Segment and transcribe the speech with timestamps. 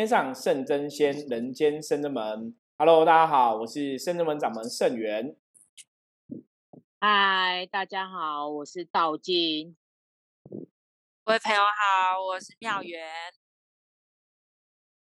[0.00, 2.56] 天上圣真仙，人间圣真门。
[2.78, 5.36] Hello，大家好，我是圣真门掌门圣元。
[6.98, 9.76] 嗨，大家好，我是道金。
[11.22, 13.10] 各位朋友好，我是妙元。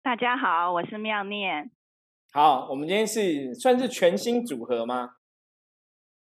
[0.02, 1.72] 大家好，我是妙念。
[2.34, 5.16] 好，我们今天是算是全新组合吗？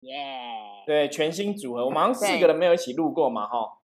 [0.02, 3.80] 耶，对，全新组合，我们好像四个人没有一起录过嘛，哈。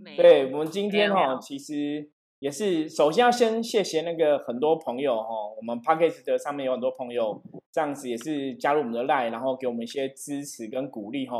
[0.00, 7.42] 没对，我们今天哈，其实也是首先要先谢谢那个很多朋友哈，我们 p a c k a g e 的上面有很多朋友
[7.72, 11.36] 这样子也是加入我们的 line，然后给我们一些支持跟鼓励哈。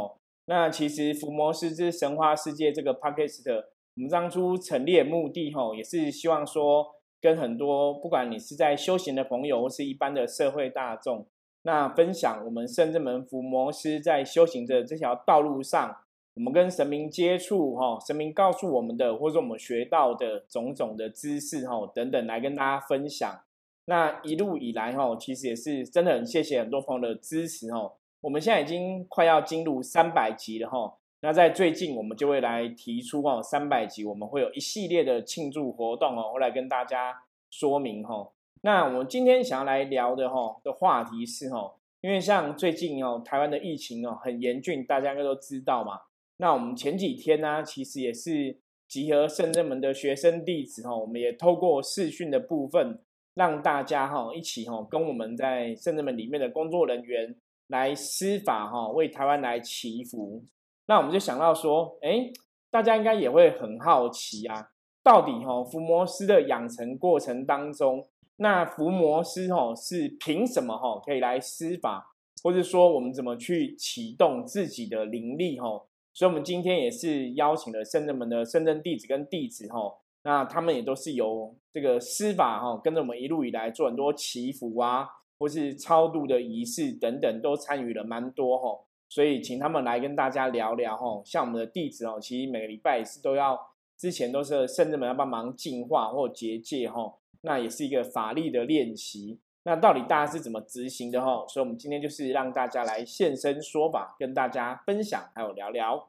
[0.46, 6.86] 那其实伏魔师之神话世界这个 p a c k a g e 的，我们当初成立目的哈，也是希望说
[7.20, 11.28] 跟很多不管你是在修行的朋友或是一般的社会大众，
[11.62, 15.98] 那分享我们圣正门伏魔师在修行的这条道路上。
[16.38, 23.40] 我们跟神明接触，哈，神明告诉我们的，或者我们学到的种种的知识，哈，等等，来跟大家分享。
[23.86, 27.92] 那一路以来，哈，其实也是真的很谢谢很多朋友的支持，哈。
[28.20, 30.94] 我们现在已经快要进入三百集了，哈。
[31.22, 38.30] 那在最近，我们就会来提出，哦，三百集我们会有一系列的庆祝活动，哦，会来跟大家说明，哈。
[38.62, 46.02] 那我们今天想要来聊的，哈，的话题是，哈，因为像最近哦，台湾的疫情哦很严峻，大家应该都知道嘛。
[46.38, 48.56] 那我们前几天呢，其实也是
[48.88, 53.00] 集合圣正门的学生弟子哈，我们也透过视讯的部分，
[53.34, 57.34] 让大家哈一起哈跟我们在圣正门里面的工作人员
[57.66, 60.44] 来施法哈，为台湾来祈福。
[60.86, 62.30] 那我们就想到说，哎，
[62.70, 64.70] 大家应该也会很好奇啊，
[65.02, 75.84] 到底哈伏魔师的养成过程当中，那伏魔师哈是凭什么哈可以来施法，或者说我们怎么去启动自己的灵力哈？
[76.18, 79.78] 所以，我们今天也是邀请了圣正门的圣正弟子跟弟子哈，
[80.24, 85.06] 那他们也都是由这个施法哈，跟着我们一路以来做很多祈福啊，
[85.38, 88.84] 或是超度的仪式等等，都参与了蛮多哈。
[89.08, 91.22] 所以，请他们来跟大家聊聊哈。
[91.24, 93.56] 像我们的弟子哦，其实每个礼拜也是都要，
[93.96, 99.38] 之前都是圣正门要帮忙净化或结界哈，那也是一个法力的练习。
[99.64, 101.44] 那到底大家是怎么执行的哈？
[101.46, 106.08] 所以，我们今天就是让大家来现身说法，跟大家分享，还有聊聊。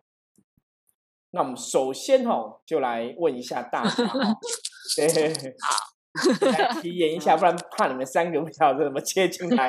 [1.32, 3.92] 那我们首先哈，就来问一下大家，
[4.96, 9.68] 对， 好， 来提言一下，不然怕你们三个不晓得怎么接进来。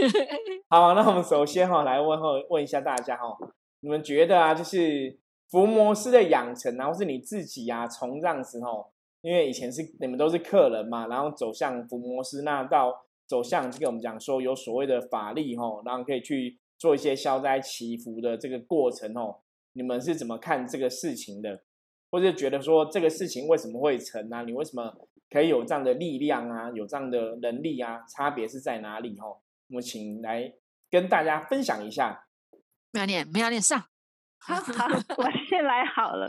[0.70, 3.36] 好，那我们首先哈，来问候问一下大家哈，
[3.80, 5.18] 你们觉得啊，就是
[5.50, 8.88] 伏魔师的养成，然后是你自己啊，从这样子哈。
[9.22, 12.92] 因为以前是你们都是客人嘛，然后走向伏魔师，那到
[13.26, 19.38] 走向这个我们讲说有所谓的法力哈，然后可以去做一些消灾祈福的这个过程哦。
[19.74, 21.62] 你们是怎么看这个事情的？
[22.10, 24.42] 或者觉得说这个事情为什么会成啊？
[24.42, 24.92] 你为什么
[25.30, 26.70] 可以有这样的力量啊？
[26.74, 28.04] 有这样的能力啊？
[28.08, 29.16] 差别是在哪里？
[29.18, 29.28] 哈，
[29.68, 30.52] 我们请来
[30.90, 32.26] 跟大家分享一下。
[32.90, 33.80] 妙念，妙念上。
[34.38, 36.28] 好 好，我先来好了。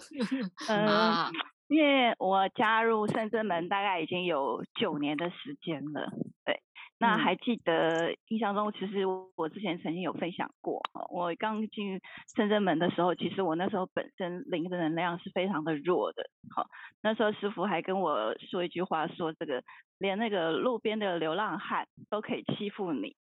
[0.69, 1.33] 嗯。
[1.73, 6.07] 因为我加入圣真门大概已经有九年的时间了，
[6.45, 6.61] 对，
[6.99, 10.79] 那还记得印象中，其实我之前曾经有分享过，
[11.09, 11.99] 我刚进
[12.35, 16.23] 圣真门的时候，其实我那时候本身灵的能量是非常的弱的，
[16.55, 16.67] 好，
[17.01, 19.63] 那时候师傅还跟我说一句话，说这个
[19.97, 23.15] 连那个路边的流浪汉都可以欺负你，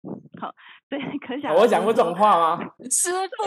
[0.41, 0.51] 好，
[0.89, 2.71] 对，可想我讲过这种话吗？
[2.89, 3.43] 师傅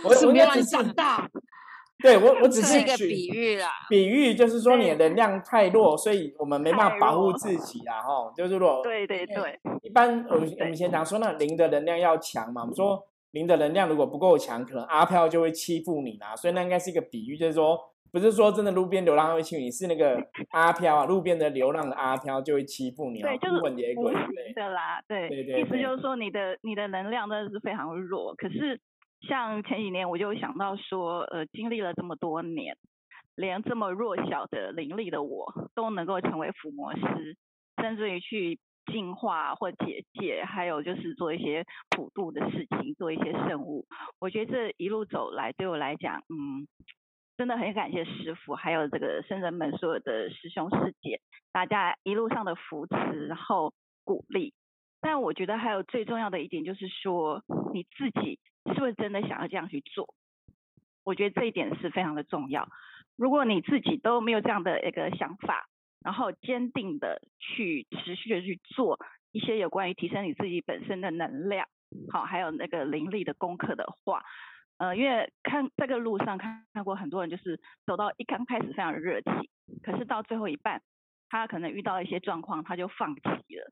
[0.08, 1.28] 我怎么让你长大？
[2.02, 3.68] 对我，我只是一个比喻啦。
[3.88, 8.32] 比喻就是说你的能量太弱，所以我们没办法保护自己啊，哈。
[8.36, 9.58] 就是说，对对对。
[9.82, 12.62] 一般我们我们以前讲说，那零的能量要强嘛。
[12.62, 13.00] 我们说
[13.30, 16.34] 零的能量如果不够强，可能阿飘就会欺负你啦。
[16.36, 17.78] 所以那应该是一个比喻，就是说，
[18.12, 23.22] 不是说真的路边流浪会欺负你，是那个 阿飘啊，路边的流浪的阿飘就会欺负你。
[23.22, 24.12] 对，就是混野鬼
[24.54, 25.00] 的啦。
[25.08, 25.60] 对对对。
[25.60, 28.78] 意思就是说，你的你的能量真的是非常弱，可是。
[29.28, 32.76] 像前几年，我就想到说，呃，经历了这么多年，
[33.34, 37.36] 连这么弱小的灵力的我，都能够成为伏魔师，
[37.80, 38.58] 甚至于去
[38.92, 43.86] 净化或解界，还有就是做一些普渡的事情，做一些圣物。
[44.20, 46.66] 我觉得这一路走来，对我来讲，嗯，
[47.36, 51.20] 真的很感谢师傅，还有这个圣人们所有的师兄师姐，
[51.52, 53.72] 大家一路上的扶持，然后
[54.04, 54.52] 鼓励。
[55.04, 58.40] 但我觉得还有最重要的一点，就是说你自己。
[58.72, 60.14] 是不是真的想要这样去做？
[61.04, 62.66] 我觉得这一点是非常的重要。
[63.14, 65.68] 如果你自己都没有这样的一个想法，
[66.00, 68.98] 然后坚定的去持续的去做
[69.32, 71.68] 一些有关于提升你自己本身的能量，
[72.10, 74.22] 好，还有那个灵力的功课的话，
[74.78, 79.32] 呃，因为看这个路上看看过很多人，就是走到一刚开始非常热情，
[79.82, 80.80] 可是到最后一半
[81.28, 83.22] 他可能遇到一些状况，他就放弃
[83.56, 83.70] 了。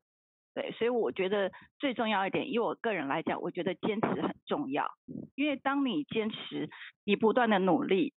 [0.54, 4.93] 对，所以我觉得最重要一点，以我个人来讲，我觉得坚持很重要。
[5.34, 6.69] 因为当你坚持，
[7.04, 8.12] 你不断的努力，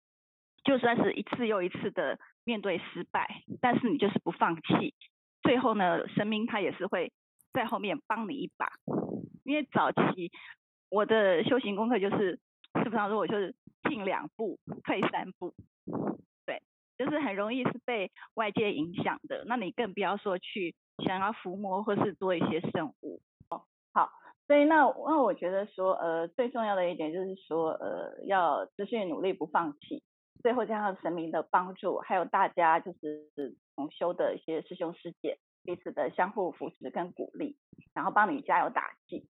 [0.64, 4.94] 就算是一次又一次的面对失败，但是你就是不放弃，
[5.42, 7.12] 最后呢，神明他也是会
[7.52, 8.68] 在后面帮你一把。
[9.44, 10.32] 因为早期
[10.90, 12.40] 我的修行功课就是，
[12.82, 13.54] 基本上如果就是
[13.88, 15.54] 进两步退三步，
[16.44, 16.60] 对，
[16.98, 19.44] 就是很容易是被外界影响的。
[19.46, 20.74] 那你更不要说去。
[20.98, 23.20] 想要伏魔或是做一些圣物
[23.50, 23.62] 哦，
[23.92, 24.10] 好，
[24.46, 30.02] 所以那那我觉得说，呃，最重要的一点就是说，呃，要持续努力不放弃，
[30.42, 33.28] 最后加上神明的帮助，还有大家就是
[33.74, 37.56] 同修的一些师兄师姐彼此的相互扶持跟鼓励，
[37.92, 39.26] 然后帮你加油打气，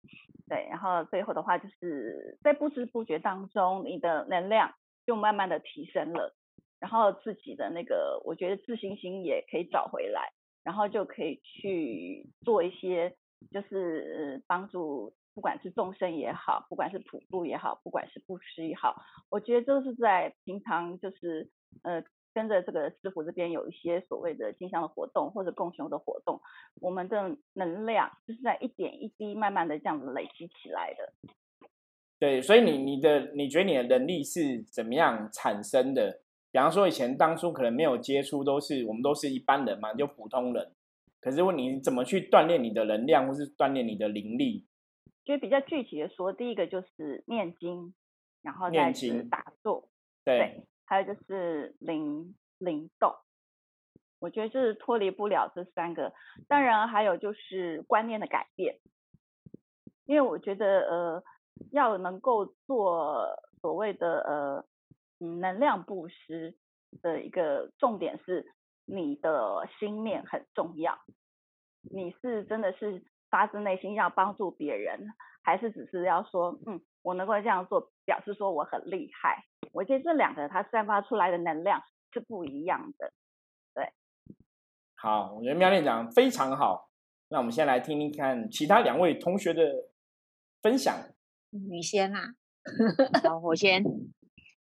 [0.49, 4.75] 对，然后最后的话就是在不知不觉当中，你的能量
[5.07, 6.35] 就慢慢的提升了，
[6.79, 10.33] 然后自己的那个我觉得自信心也可以找回来。
[10.65, 13.15] 然后就可以去做一些，
[13.53, 21.51] 就是帮助，不管是众生也好，不管是普度也好，不管是布施也好，我觉得都是在平常就是
[21.83, 22.03] 呃
[22.33, 26.41] 跟着这个师傅这边有一些所谓的进香的活动或者共修的活动，
[26.81, 31.13] 我们的能量就是在一点一滴慢慢的这样子累积起来的。
[32.19, 36.23] 对，所以你你的你觉得你的能力是怎么样产生的？
[36.55, 40.73] 比方说，以前当初可能没有接触，都是我们都是一般人嘛，就普通人。
[41.21, 44.65] 可是问你怎么去锻炼你的能量，或是锻炼你的灵力？
[45.25, 47.93] 就比较具体的说，第一个就是念经，
[48.41, 49.89] 然后再是打坐，
[50.25, 53.13] 对，还有就是灵灵动。
[54.21, 56.13] 我觉得就是脱离不了这三个。
[56.47, 58.79] 当然还有就是观念的改变，
[60.05, 61.25] 因为我觉得呃，
[61.73, 63.27] 要能够做
[63.61, 64.65] 所谓的呃。
[65.19, 66.57] 能量布施
[67.03, 68.47] 的一个重点是
[68.85, 70.99] 你的心念很重要。
[71.83, 75.09] 你是真的是发自内心要帮助别人，
[75.43, 79.45] 还是只是要说，嗯，我能够这样做，表示说我很厉害？
[79.73, 81.83] 我觉得这两个它散发出来的能量
[82.13, 83.13] 是不一样的。
[83.75, 83.93] 对，
[84.97, 86.89] 好，我觉得妙念讲非常好。
[87.29, 89.63] 那我们先来听听看其他两位同学的
[90.63, 90.95] 分享。
[91.51, 92.35] 你先啊，
[93.29, 93.83] 好，我先。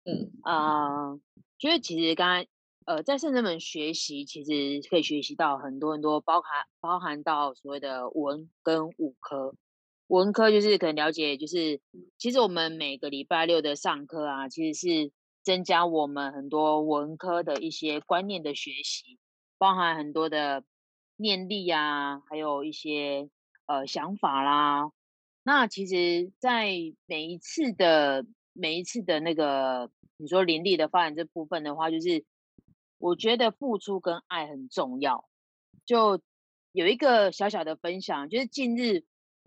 [0.09, 1.15] 嗯啊，
[1.59, 2.47] 就是其实刚刚
[2.87, 9.55] 呃，在圣人们学习，其实可以学习到很多很多，包含包含到所谓的文跟武科。
[10.07, 11.83] 文科就是可能了解，就是
[12.17, 15.13] 其实我们每个礼拜六的上课啊，其实是
[15.43, 19.19] 增加我们很多文科的一些观念的学习，
[19.59, 20.65] 包含很多的
[21.17, 23.29] 念力啊，还有一些
[23.67, 24.91] 呃想法啦。
[25.43, 26.73] 那其实，在
[27.05, 28.25] 每一次的
[28.59, 29.91] 每一次的那个。
[30.21, 32.25] 你说灵力的发展这部分的话，就是
[32.99, 35.29] 我觉得付出跟爱很重要。
[35.87, 36.21] 就
[36.73, 39.05] 有一个小小的分享，就是近日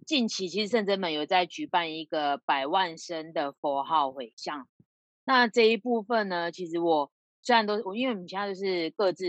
[0.08, 4.66] 近期其实圣真们有在举办一个百万声的佛号回向。
[5.26, 7.12] 那这一部分呢，其实我
[7.42, 9.26] 虽然都我因为我们现在就是各自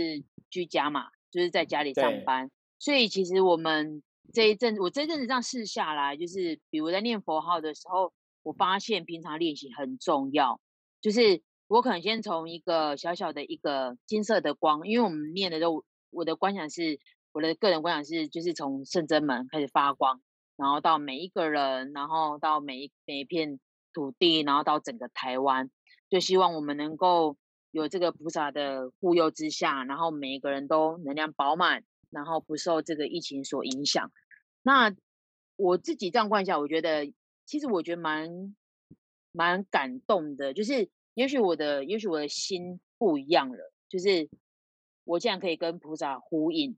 [0.49, 4.01] 居家嘛，就是在家里上班，所以其实我们
[4.33, 10.61] 这一阵我这一阵子这样试下来，就是比如在念佛号的时候，我发现平常练习很重要。
[11.01, 16.99] 就是我可能先从一个小小的一个金色的光，因为我们念的都，我的观想是，
[17.33, 20.21] 我的个人观想是，就是从圣真门开始发光，
[20.57, 23.59] 然后到每一个人，然后到每一每一片
[23.93, 25.71] 土地，然后到整个台湾，
[26.09, 27.37] 就希望我们能够
[27.71, 34.13] 有这个菩萨的护佑之下，然后每一个人都能量饱满，然后不受这个疫情所影响。
[34.63, 34.95] 那
[35.57, 37.13] 我自己这样观想，我觉得
[37.53, 38.57] 其实我觉得蛮。
[39.35, 44.29] 蛮感动的，就是也许我的，也许我的心不一样了，就是
[45.05, 46.77] 我竟然可以跟菩萨呼应，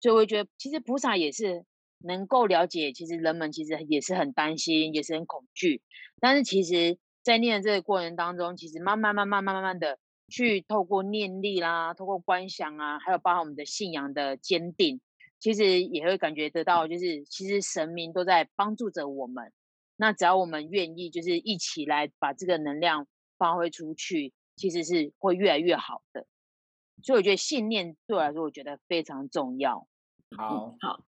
[0.00, 1.66] 所以我觉得其实菩萨也是
[1.98, 5.82] 能够了解，其实人们其实也是很担心，也是很恐惧，
[6.20, 9.98] 但是其实，在念的这个过程当中，其实慢慢慢慢慢慢慢的
[10.30, 15.02] 去透过念力啦，透过观想啊，还有包含我们的信仰的坚定，
[15.38, 19.52] 其实也会感觉得到，就是其实神明都在帮助着我们。
[20.00, 26.26] 那只要我们愿意，就是一起来把这个能量发挥出去，其实是会越来越好的。
[27.02, 29.86] 所以我觉得信念对我来说，我觉得非常重要。
[30.38, 31.04] 好，好，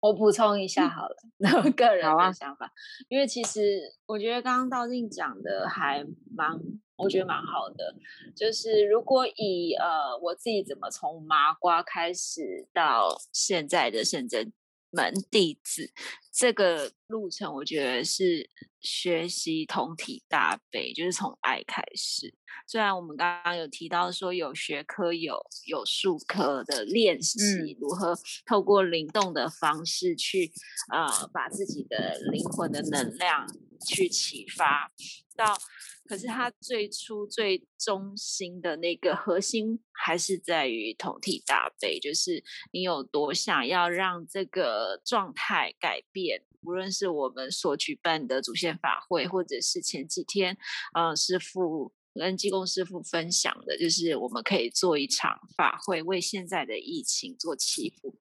[0.00, 1.16] 我补充一下好了，
[1.64, 2.72] 我个人的想法，
[3.08, 6.58] 因为其实我觉得刚刚道静讲的还蛮，
[6.96, 7.94] 我觉得蛮好的。
[8.34, 14.52] 就是如果以呃我自己怎么从麻瓜开始到现在的圣真。
[14.92, 15.90] 门弟子，
[16.32, 18.48] 这个路程我觉得是
[18.80, 22.34] 学习同体大悲，就是从爱开始。
[22.66, 27.38] 虽然我们刚刚有提到说有学科有有术科的练习，
[27.80, 30.52] 如何透过灵动的方式去
[30.92, 33.46] 呃把自己的灵魂的能量
[33.86, 34.92] 去启发
[35.36, 35.56] 到。
[36.04, 46.42] 可是它最初最中心的那个核心，还是在于同体大悲，就是你有多想要让这个状态改变。
[46.62, 50.56] 无论是我们所举办的主线法会，或者是前几天，
[50.92, 58.18] 呃，师傅跟济公师傅分享的，就是我们可以做一场法会，为现在的疫情做祈福。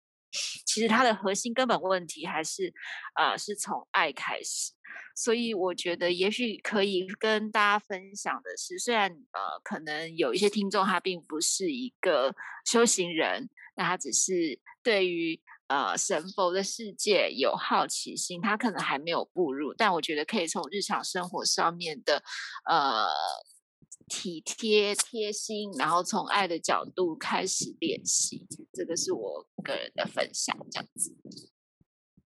[0.66, 2.74] 其实它的核心根本问题还是，
[3.16, 4.74] 呃，是从爱开始。
[5.16, 12.34] 所以我觉得，也许可以跟大家分享的是，虽然呃，可能有一些听众他并不是一个
[12.66, 19.74] 修行人，那他只是对于呃神佛的世界有好奇心，他可能还没有步入。
[19.74, 22.24] 但我觉得可以从日常生活上面的
[22.70, 23.08] 呃
[24.12, 31.16] 体贴贴心，然后从爱的角度开始练习，这个是我个人的分享，这样子。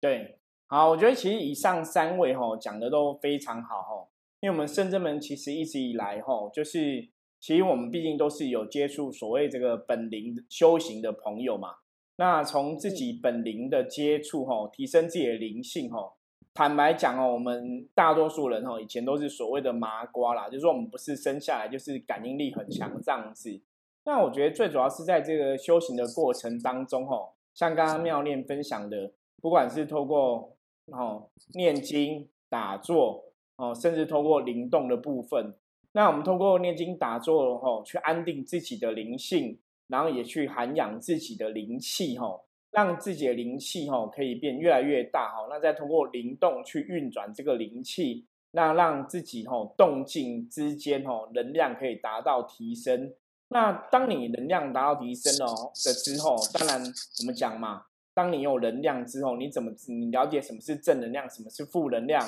[0.02, 0.36] 对。
[0.72, 4.08] 好，我觉得其实以上三位哈讲的都非常好哈，
[4.40, 7.10] 因为我们深圳门其实一直以来哈，就是
[7.40, 11.70] 其实我们毕竟都是有接触所谓这个本灵修行的朋友嘛，
[12.18, 16.14] 那从自己本灵的接触哈，提升自己的灵性哈，
[16.54, 23.62] 坦白讲哦，我们大多数人哈以前都是所谓的麻瓜啦，就是说我们不是生下来就是感应力很强这样子，
[24.04, 33.24] 那我觉得最主要是在这个修行的过程当中哈，像刚刚妙念分享的，不管是透过哦，念经、打坐，
[33.56, 35.54] 哦，甚至透过灵动的部分，
[35.92, 53.14] 那我们通过念经、打坐，吼，去安定自己的灵性，然后也去涵养自己的灵气，吼，让自己的灵气，哈，可以变越来越大，哈，那再通过灵动去运转这个灵气，那让自己，哈，动静之间，哈，能量可以达到提升。
[53.50, 56.82] 那当你能量达到提升了的之后，当然
[57.20, 57.86] 我们讲嘛。
[58.20, 62.22] 当你有能量之后，你怎么你了解什么是正能量，什么是负能量？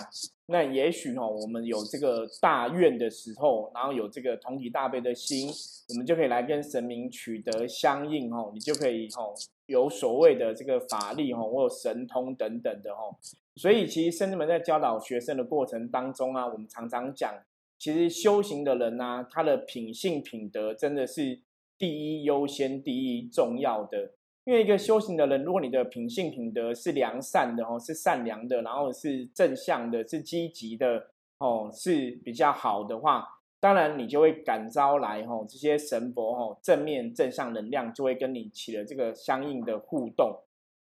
[0.45, 5.50] 那也许哈，我们有这个大愿的时候，然后有这个同体大悲的心，
[5.89, 9.21] 我们就可以来跟神明取得相应哈，你就可以哈
[9.65, 13.13] 有所谓的这个法力哈，或神通等等的哈。
[13.57, 17.33] 所以其实圣人们在教导学生的过程当中啊，我们常常讲，
[17.77, 21.41] 其实修行的人呢，他的品性品德真的是
[21.77, 24.13] 第一优先、第一重要的。
[24.45, 33.27] 因为一个修行的人，如果你的品性品德是良善的哦，是善良的，然后是正向的，是积极的哦，是比较好的话，
[33.60, 40.36] 当然你就会感召来哦，这些神佛哦，正面正向能量就会跟你起了这个相应的互动。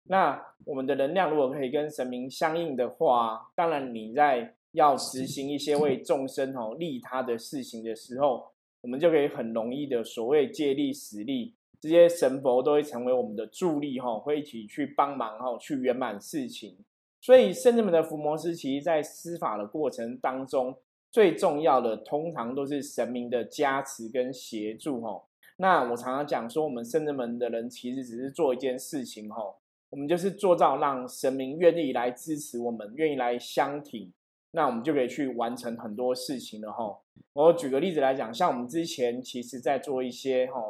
[0.03, 8.51] 那我们的能量如果可以跟神明相应的话，当然你在要执行一些为众生哦利他的事情的时候，
[8.81, 11.55] 我们就可以很容易的所谓借力使力。
[11.81, 16.77] 这些神佛都会成为我们的助力，哈，会一起去帮忙，哈，去圆满事情。
[17.21, 20.77] 所以圣人们的伏魔师，其实在施法的过程当中，
[21.09, 25.23] 最重要的通常都是神明的加持跟协助，哈。
[25.57, 29.41] 那我常常讲说，我们圣人们的人其实只是做一件事情，哈，
[29.89, 34.11] 我们就是做到让神明愿意来支持我们，愿意来相挺，
[34.51, 36.99] 那我们就可以去完成很多事情了，哈。
[37.33, 40.61] 我举个例子来讲，像我们之前其实在做一些，哈。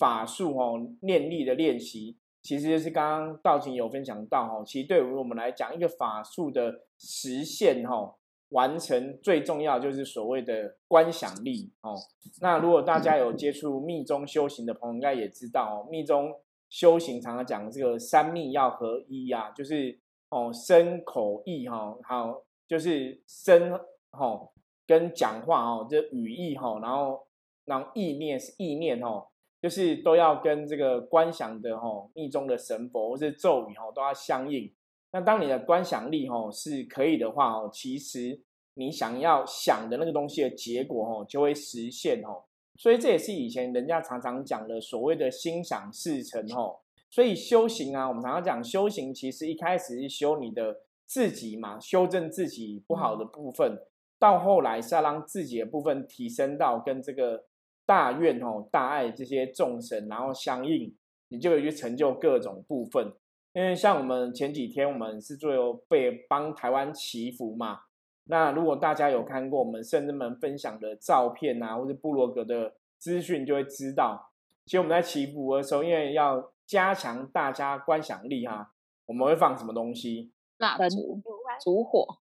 [0.00, 8.16] 法术哦，念力的练习，其实就是刚刚道晴有分享到哦，其实对于我们来讲，一个法术的实现哈，
[8.48, 11.94] 完成最重要就是所谓的观想力哦。
[12.40, 16.34] 那如果大家有接触密宗修行的朋友，应该也知道哦，密宗
[16.70, 23.78] 修行常常讲这个三密要合一呀，就是哦身口意哈，好就是身
[24.12, 24.48] 哈
[24.86, 27.26] 跟讲话哦，这语义哈，然后
[27.66, 29.26] 然后意念是意念哦。
[29.60, 34.72] 就是都要跟这个观想的吼密宗的神佛或是咒语吼都要相应。
[35.12, 38.40] 那当你的观想力吼是可以的话哦，其实
[38.74, 42.44] 你想要想的那个东西的结果吼就会实现吼。
[42.76, 46.80] 所以这也是以前人家常常讲的所谓的心想事成吼。
[47.10, 50.74] 所以修行啊，我们常常讲修行，其实一开始是修你的
[51.04, 53.76] 自己嘛，修正自己不好的部分，
[54.18, 57.44] 到后来是要让自己的部分提升到跟这个。
[57.90, 60.94] 大愿哦，大爱这些众神，然后相应，
[61.30, 63.12] 你就可以去成就各种部分。
[63.52, 67.80] 因为像我们前几天，我们是做被帮台湾祈福嘛。
[68.26, 74.30] 那如果大家有看过我们圣人们分享的照片啊，或者部落格的资讯，就会知道，
[74.64, 78.72] 其实我们在祈福的时候，因为要加强大家观想力哈，
[79.06, 80.30] 我们会放什么东西？
[80.58, 81.20] 灯蜡烛、
[81.60, 82.18] 烛火，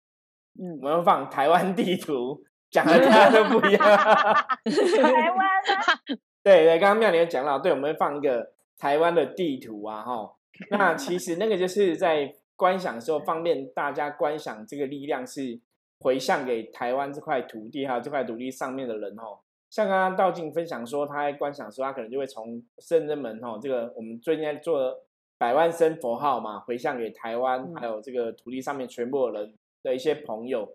[0.60, 3.80] 嗯我，们会放台湾地图，讲的大家都不一样。
[3.80, 6.02] 台湾啊，
[6.44, 10.32] 对对，刚刚妙莲讲到，对，我们会放一个台湾的地图啊，哈。
[10.72, 15.60] 那其实那个就是在观想的时候，方便大家观想这个力量是
[16.00, 19.40] 回向给台湾这块土地，还有这块土地上面的人哦。
[19.70, 24.96] 像刚刚道静分享说，他在观想的时候，他可能就会从圣人门哦，这个我们最近在做
[25.38, 29.54] 百万声佛号嘛，回向给台湾嗯还有这个土地上面全部的人
[29.84, 30.66] 的一些朋友，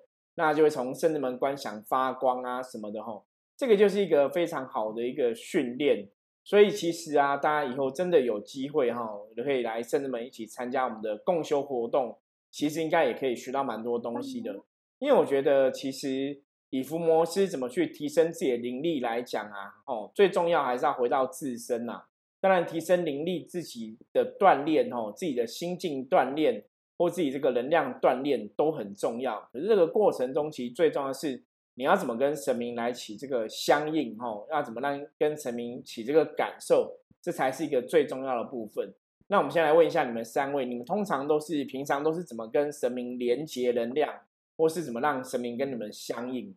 [0.41, 3.27] 那就会从圣真门观想发光啊什么的吼。
[3.57, 6.09] 这个就是一个非常好的一个训练。
[6.43, 12.19] 所以其实啊，大家以后真的有机会哈，也可以来圣人门一起参加我们的共修活动。
[12.51, 14.53] 其实应该也可以学到蛮多东西的，
[14.99, 22.03] 因为我觉得其实以伏魔师怎么去提升自己的灵力来讲啊，哦，最重要还是要回到自身呐、
[22.41, 26.65] 当然，提升灵力自己的锻炼哦，自己的心境锻炼
[27.01, 29.41] 或自己这个能量锻炼都很重要。
[29.51, 31.43] 可是这个过程中，其实最重要的是
[31.77, 38.93] 你要怎么跟神明来起这个相应哦，要怎么让跟神明起这个感受，这才是一个最重要的部分。
[39.29, 44.13] 那我们先来问一下你们三位，你们通常都是平常都是怎么跟神明连接能量，
[44.59, 46.55] 或是怎么让神明跟你们相应？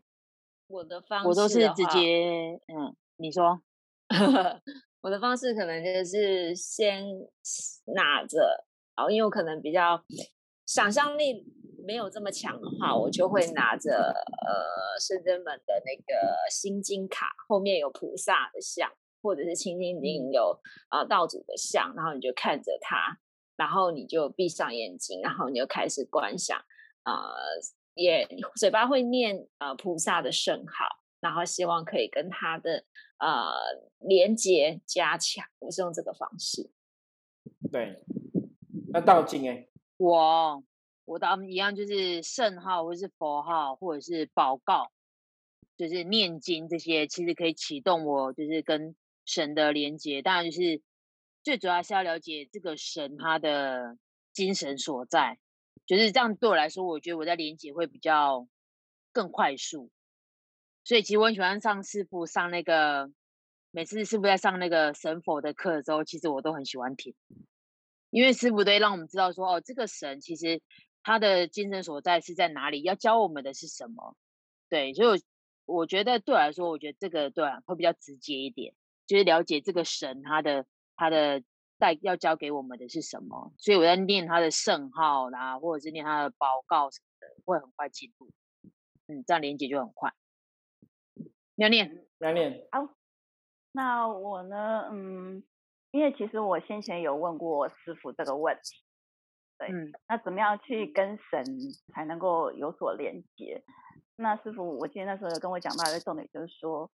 [0.68, 3.62] 我的方式我都是直接，嗯，你说，
[5.02, 7.04] 我的方式可能就是先
[7.86, 10.04] 拿着，然后因为我可能比较
[10.66, 11.46] 想象力
[11.86, 18.90] 没有这么强的话，我就会拿着呃圣真门的那个心经卡，后面有菩萨的像，
[19.22, 20.58] 或者是清净经有
[20.90, 23.20] 啊、呃道主的像，然后你就看着它，
[23.58, 26.58] 然后你就闭上眼睛，然后你就开始观想，
[27.04, 27.34] 呃，
[27.96, 30.86] 也嘴巴会念呃菩萨的圣号，
[31.20, 32.86] 然后希望可以跟他的
[33.18, 33.52] 呃
[34.00, 35.46] 连接加强。
[35.60, 36.72] 我是用这个方式。
[37.72, 38.02] 对，
[38.94, 40.64] 那道静哎，我
[41.06, 44.92] 我的一样就是圣号或是佛号或者是祷告，
[45.76, 50.22] 就是念经这些，其实可以启动我就是跟神的连接。
[50.22, 50.80] 当然就是
[51.42, 53.98] 最主要是要了解这个神他的
[54.32, 55.40] 精神所在，
[55.88, 58.48] 就是这样对我来说，我觉得我在连接会比较
[59.12, 59.90] 更快速。
[60.84, 63.12] 所以其实我很喜欢上师傅上那个，
[63.72, 67.16] 每次师傅在上那个神佛的课的时候，其实我都很喜欢听。
[68.14, 70.62] 因为师傅都会让我们知道说，哦，这个神其实
[71.02, 74.16] 他的精神所在是在哪里，要教我们的是什么。
[74.70, 75.18] 对，所以我
[75.66, 78.76] 我觉得对我来说，我觉得这个对啊会比较直接一点，
[79.08, 81.42] 就是了解这个神他的他的
[81.80, 83.52] 带要教给我们的是什么。
[83.58, 88.30] 所以我在念他的圣号啦，或者是念他的报告什么的，会很快进入。
[89.08, 90.14] 嗯，这样连接就很快。
[91.56, 92.96] 要念，要念，好
[93.72, 95.44] 那我呢，嗯，
[95.94, 98.82] 因为其实我先前有问过师傅这个问题，
[99.60, 101.46] 对，嗯那怎么样去跟神
[101.94, 103.64] 才能够有所连接？
[104.16, 106.90] 那师傅，我记得那时候有跟我讲到一个重点，就是说，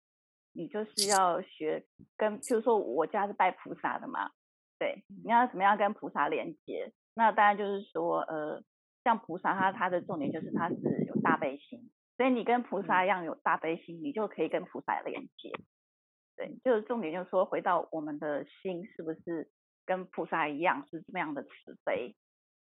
[0.52, 1.86] 你就是要学
[2.18, 4.32] 跟，譬如说我家是拜菩萨的嘛，
[4.78, 6.92] 对，你要怎么样跟菩萨连接？
[7.14, 8.62] 那当然就是说，呃，
[9.02, 10.76] 像菩萨他他的重点就是他是
[11.08, 15.50] 有大悲心，所以你跟菩萨一样有大悲心，你就可以跟菩萨连接。
[16.40, 19.50] 对，就是重点就是说，回到我们的心是不是
[19.84, 22.16] 跟菩萨一样是这么样的慈悲？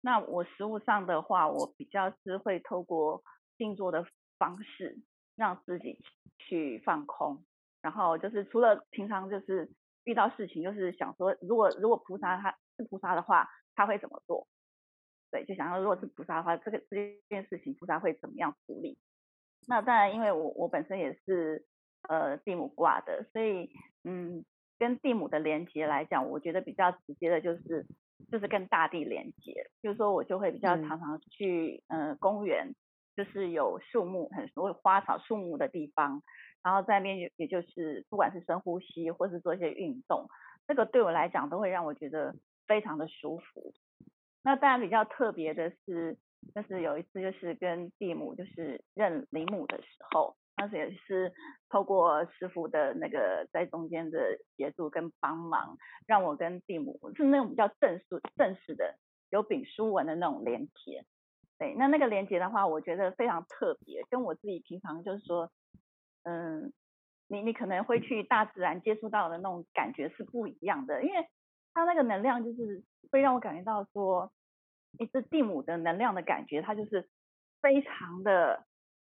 [0.00, 3.22] 那我实物上的话，我比较是会透过
[3.58, 4.06] 静坐的
[4.38, 4.96] 方式，
[5.36, 5.98] 让自己
[6.38, 7.44] 去放空，
[7.82, 9.70] 然后就是除了平常就是
[10.04, 14.48] 遇到事情，就是想说，如果如果菩萨他是菩萨的话，他会怎么做？
[15.30, 18.96] 对，就想要如果是菩萨的话，这个这件事情菩萨会怎么样处理？
[19.66, 21.66] 那当然，因为我我本身也是
[22.08, 23.70] 呃蒂姆挂的，所以
[24.04, 24.44] 嗯，
[24.78, 27.86] 跟蒂姆的连接来讲，我觉得比较直接的就是
[28.30, 30.88] 就是跟大地连接，就是说我就会比较嗯。
[30.88, 32.74] 常常去呃公园，
[33.16, 36.22] 就是有树木很多花草树木的地方，
[36.62, 40.26] 然后在那边也也就是不管是深呼吸或是做一些运动，
[40.66, 42.34] 这个对我来讲都会让我觉得
[42.66, 43.72] 非常的舒服。
[44.42, 46.16] 那当然比较特别的是，
[46.54, 51.32] 就是有一次就是跟蒂姆就是认领母的时候，当时也是
[51.70, 58.04] 透过师傅的那个在中间的协助跟帮忙，让我跟地母是那种比较正式
[58.36, 58.98] 正式的
[59.30, 61.06] 有丙书文的那种连接。
[61.58, 65.50] 对，那那个连接的话，我觉得非常特别，跟我自己平常就是说，
[66.24, 66.74] 嗯，
[67.26, 71.26] 你你可能会去大自然接触到的那种感觉是不一样的，因为
[71.72, 74.30] 它那个能量就是会让我感觉到说，
[74.98, 77.08] 一只地母的能量的感觉，它就是
[77.62, 78.66] 非常的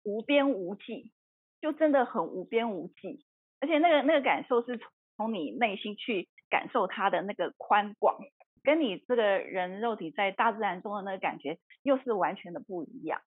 [0.04, 1.14] 无边无际，
[1.64, 3.24] 就真的很无边无际，
[3.62, 8.18] 而且那个那个感受是从从你内心去感受它的那个宽广，
[8.64, 13.22] 跟你这个人肉体在大自然中的那个感觉又是完全的不一样。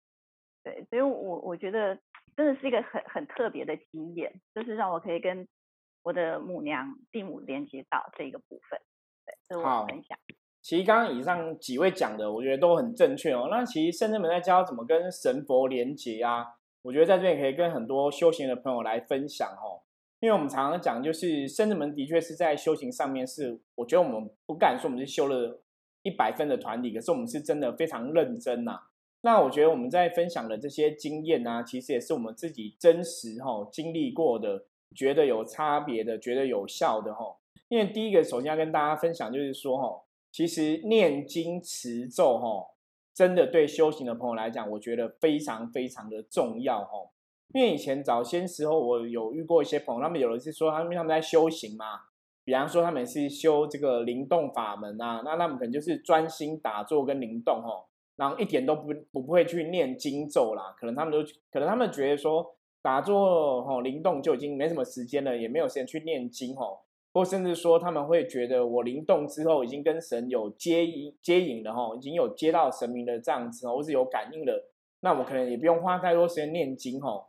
[0.62, 1.99] 对，所以我我觉得
[2.37, 5.49] 真的是一个很很特别的经验，就是让我可以跟
[6.03, 8.79] 我的母娘地母连接到这一个部分。
[9.25, 10.18] 对，这是我分享。
[10.61, 13.49] 其实刚刚以上几位讲的，我觉得都很正确哦。
[13.51, 16.44] 那其实圣人们在教怎么跟神佛连接啊，
[16.87, 19.83] 我觉得在这里可以跟很多修行的朋友来分享哦。
[20.20, 25.61] 因为我们常常讲，就是圣人们的确是在修行上面是，我觉得我们不敢说我们是修了
[26.05, 28.79] 一百分的团体，可是我们是真的非常认真呐。
[29.22, 37.37] 那我觉得我们在分享的这些经验呢，其实也是我们自己真实哈经历过的，觉得有差别的，觉得有效的哈。
[37.68, 40.03] 因为第一个，首先要跟大家分享，就是说哈。
[40.33, 42.76] 其实念经持咒，哈，
[43.17, 47.11] 真的对修行的朋友来讲，我觉得非常非常的重要，哈。
[47.55, 52.01] 因为以前早先时候，我有遇过一些朋友，他们有的是说，他们他们在修行嘛，
[52.45, 60.77] 比方说他们是修这个灵动法门啊，那他们可能就是专心打坐跟灵动，哦，然后一点都不不会去念经咒啦。
[60.79, 66.81] 可能他们都可能他们觉得说，打坐哦灵动就已经没什么时间了，也没有时间去念经，哦。
[67.17, 74.69] 或甚至说，他们会觉得我灵动之后，已经跟神有接引接引了哈，已经有接到神明的这样子，或是有感应了，
[75.01, 77.27] 那我可能也不用花太多时间念经哈。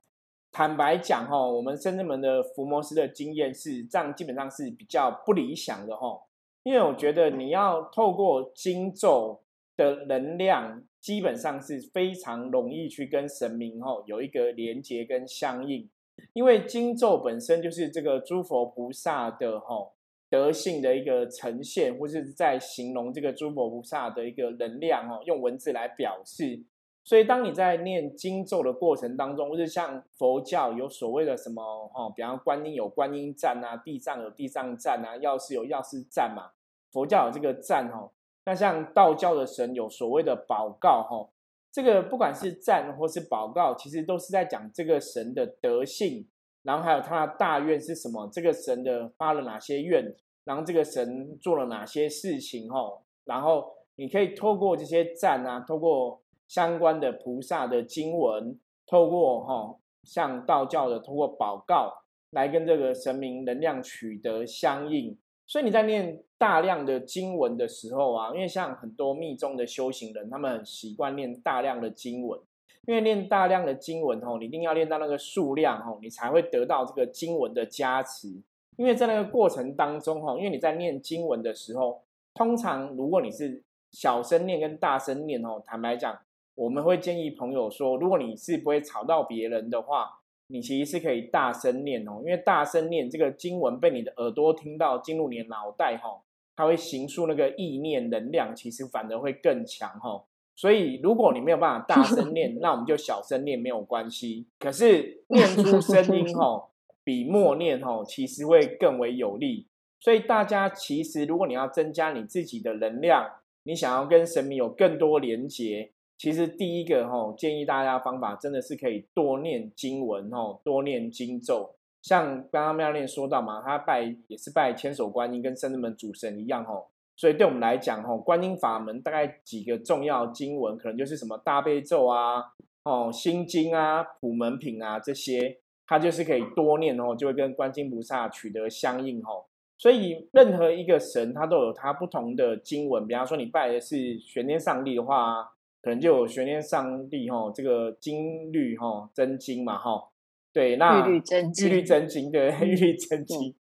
[0.52, 6.21] 坦白讲哈，我们深圳门的伏魔师的经验是这样，基本上是比较不理想的哈。
[6.63, 9.41] 因为我觉得你要透过经咒
[9.78, 15.89] 的能量，基本上是非常容易去跟神明哈有一个连接跟相应。
[16.34, 19.91] 因为经咒本身就是这个诸佛菩萨的哈
[20.30, 26.63] 德性的一个呈现，或是在形容这个诸佛菩萨的一个能量哦，用文字来表示。
[27.03, 36.51] 所以当你在念经咒的过程当中，或是像佛教有所谓的什么哈，比方观音有观音赞啊，地藏有地藏赞啊，药师有药师赞嘛，
[36.91, 38.12] 佛教有这个赞哈。
[38.45, 41.30] 那像道教的神有所谓的宝告哈。
[41.71, 46.27] 这个不管是赞或是祷告，其实都是在讲这个神的德性，
[46.63, 61.93] 然后还有他的大愿是什么，这个神的发了哪些愿，然后这个神做了哪些事情，吼，然后你可以透过这些赞啊，透过相关的菩萨的经文，透过哈像道教的透过祷告，
[62.32, 65.17] 来跟这个神明能量取得相应。
[65.47, 72.38] 所以你在念大量的经文的时候啊，因为像很多密宗的修行人，他们很习惯念大量的经文。
[72.86, 78.27] 因为念大量的经文吼，你一定要念到那个数量吼，你才会得到这个经文的加持。
[78.75, 86.17] 因为在那个过程当中吼，因为你在念经文的时候，通常如果你是小声念跟大声念吼，坦白讲，
[86.55, 90.19] 我们会建议朋友说，如果你是不会吵到别人的话。
[90.47, 96.21] 你其实是可以大声念哦，因为大声念这个经文被你的耳朵听到进入你的脑袋哈，
[96.55, 100.23] 它会形塑那个意念能量，其实反而会更强哈。
[100.55, 104.47] 所以如果你没有办法大声念， 那我们就小声念没有关系。
[104.57, 106.69] 可是念出声音哈，
[107.03, 109.67] 比默念哈其实会更为有力。
[109.99, 113.29] 所以大家其实如果你要增加你自己的能量，
[113.63, 115.91] 你想要跟神明有更多连结。
[116.17, 121.75] 其实第一个哈，建议大家方法真的是可以多念经文哈，多念经咒。
[122.01, 126.73] 像刚刚妙念说到嘛，他拜也是拜千手观音跟圣人们主神一样哈。
[127.15, 132.43] 所以对我们来讲哈，观音法门大概几个重要经文，可能就是什么大悲咒啊、
[132.84, 139.34] 哦心经啊、普门品啊这些，它就是可以多念哦，就会跟观音菩萨取得相应哈。
[139.77, 143.06] 所以任何一个神，它都有它不同的经文。
[143.06, 145.51] 比方说你拜的是玄天上帝的话。
[145.81, 150.09] 可能就有玄天上帝哈，这个金律哈真经嘛哈，
[150.51, 153.55] 对，那玉律真经，玉律真经对，玉律真经。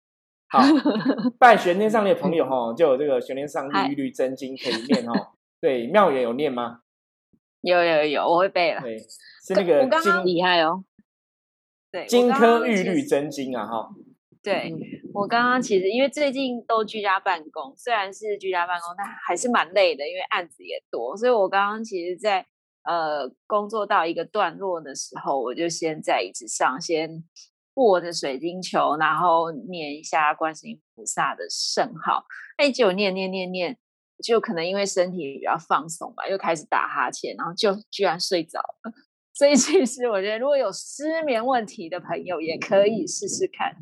[0.48, 0.60] 好，
[1.38, 5.32] 拜玄天上帝的朋友哈，就有这个玄天上帝玉律真经可以念哈。
[5.60, 6.80] 对，妙也有念吗？
[7.62, 8.80] 有有有，我会背了。
[8.80, 10.84] 对，是那个金厉害哦。
[11.90, 13.88] 对，金科玉律真经啊哈。
[14.42, 14.72] 对
[15.16, 21.16] 我刚刚其实因为最近都居家办公，虽然是居家办公，但还是蛮累的，因为案子也多。
[21.16, 22.44] 所以我刚刚其实，在
[22.84, 27.24] 呃工作到一个段落的时候，我就先在椅子上先
[27.76, 32.26] 握着水晶球，然后念一下观世音菩萨的圣号。
[32.58, 33.78] 哎，就念念念念，
[34.22, 38.92] 就可能因为身体比较放松吧，又开始打哈欠，然后就居然睡着了。
[39.32, 43.74] 所以其实我觉得，如果有失眠问题的朋友，也可以试试看。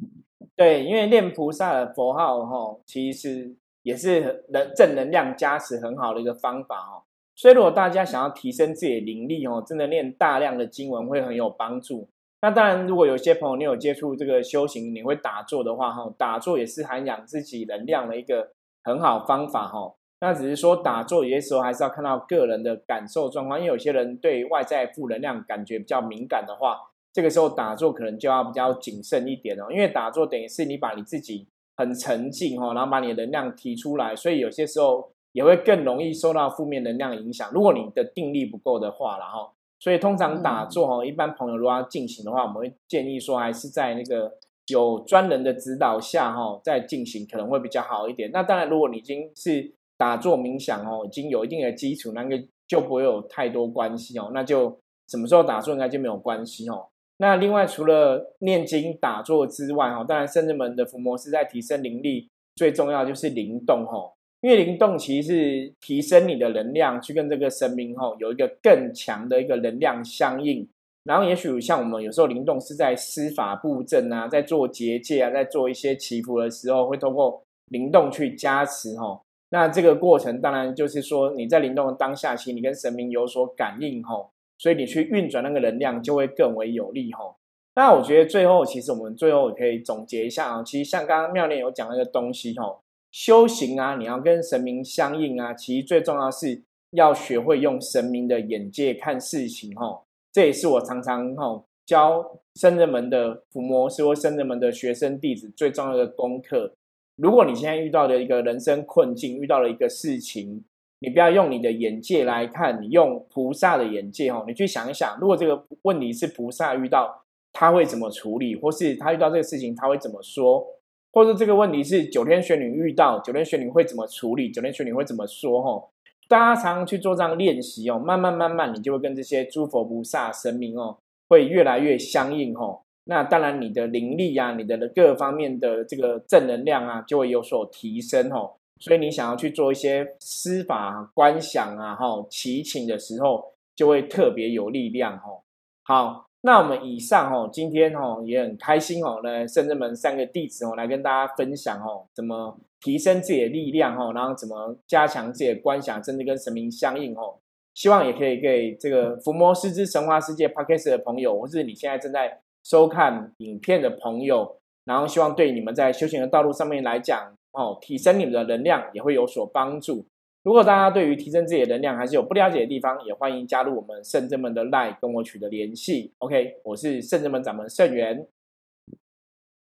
[0.57, 7.03] 对，因为念菩萨的佛号哈，其实也是能正能量加持很好的一个方法哦。
[7.35, 12.09] 所以如果大家想要提升自己的灵力哦，真的念大量的经文会很有帮助。
[12.43, 18.53] 那当然，如果有些朋友你有接触这个修行，你会打坐的话哈，打坐也是涵养自己能量的一个
[18.85, 19.95] 很好方法哈。
[20.21, 26.79] 那只是说打坐有些时候还是要看到个人的感受状况，因为有些人对外在负能量感觉比较敏感的话，
[27.15, 29.69] 这个时候打坐可能就要比较谨慎一点哦。
[29.71, 31.47] 因为打坐等于是你把你自己
[31.77, 37.49] 很沉静哦，然后把你的能量提出来，所以有些时候也会更容易受到负面能量影响。
[37.53, 39.49] 如果你的定力不够的话，然后
[39.79, 44.35] 所以通常打坐哦，一般朋友如果要进行的话，我们会建议说还是在那个。
[44.69, 48.31] 有专人的指导下，哈，再进行可能会比较好一点。
[48.33, 54.31] 那当然，如果你已经是打坐冥想哦，已经有一定的基础，那个就不会有太多关系哦。
[54.33, 56.87] 那就什么时候打坐应该就没有关系哦。
[57.19, 64.13] 那另外，除了念经打坐之外，哈，当然圣人们的伏魔是在提升灵力，最重要就是灵动哈。
[64.41, 70.69] 因为灵动其实是提升你的能量，去跟这个神明哈有一个更强的一个能量相应。
[71.05, 79.21] 然后，也许像我们有时候灵动是在施法布阵啊，在做结界啊，在做一些祈福的时候，会通过灵动去加持哈。
[79.51, 87.37] 那这个过程当然就是说，你在灵动的当下，其实你跟神明有所感应哈，所以你去运转那个能量就会更为有力哈。
[87.77, 96.63] 那我觉得最后，其实我们最后可以总结一下啊，其实像刚刚妙念有讲那个东西哈，修行啊，你要跟神明相应啊，其实最重要是
[96.93, 100.03] 要学会用神明的眼界看事情哈。
[100.33, 106.75] 这也是我常常哈教圣人们的伏魔师或圣人们的学生弟子最重要的功课。
[107.17, 110.65] 如果你现在遇到的一个人生困境，遇到了一个事情，
[111.05, 120.67] 你不要用你的眼界来看，你用菩萨的眼界哦，你去想一想，如果这个问题是菩萨遇到，他会怎么处理，或是他遇到这个事情他会怎么说，
[121.13, 125.63] 或者这个问题是九天玄女遇到，九天玄女会怎么处理，九天玄女会怎么说？
[125.63, 125.89] 哈。
[126.27, 130.97] 大家常常去做这样练习哦，慢慢慢慢，你就会跟这些诸佛菩萨神明哦，
[131.29, 132.81] 会越来越相应哦。
[133.05, 138.55] 那当然，你的灵力啊，你的各方面的这个正能量啊，就会有所提升哦。
[138.81, 145.43] 所以你想要去做一些施法观想啊，哈，祈请的时候，就会特别有力量哦。
[145.83, 146.27] 好。
[146.47, 157.39] 那我们以上哦，今天哦也很开心哦，来圣人门三个弟子哦，来跟大家分享哦，怎么提升自己的力量哦，然后怎么加强自己的观想，真的跟神明相应哦。
[157.73, 170.05] 希望也可以给这个伏魔师之神话世界 podcast 的朋友，或是你现在正在收看影片的朋友，然后希望对你们在修行的道路上面来讲哦，提升你们的能量也会有所帮助。
[170.43, 176.13] 如果大家对于提升自己的能量还是有不了解的地方，也欢迎加入我们圣真门的 Line 跟我取得联系。
[176.19, 178.29] OK，我是圣真门掌门圣元，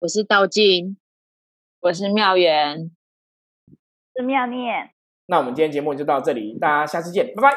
[0.00, 0.96] 我是道静，
[1.80, 2.90] 我是妙元，
[4.16, 4.90] 是妙念。
[5.26, 7.50] 那我们今天节目就到这里，大家下次见，拜拜，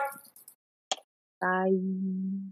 [1.40, 2.47] 拜。